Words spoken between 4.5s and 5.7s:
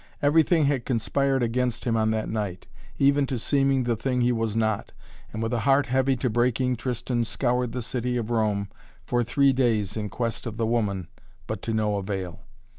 not, and with a